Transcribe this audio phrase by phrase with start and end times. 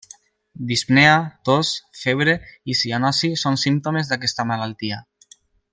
[0.69, 1.17] Dispnea,
[1.49, 2.35] tos, febre
[2.75, 5.03] i cianosi són símptomes d'aquesta malaltia.